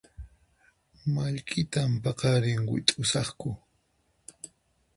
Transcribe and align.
Mallkitan 1.13 1.91
paqarin 2.03 2.61
wit'usaqku 2.71 3.49